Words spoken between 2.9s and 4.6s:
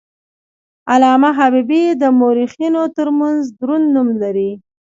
ترمنځ دروند نوم لري.